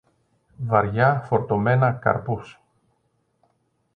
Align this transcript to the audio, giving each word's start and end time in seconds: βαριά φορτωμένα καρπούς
βαριά 0.59 1.21
φορτωμένα 1.27 1.91
καρπούς 1.99 2.59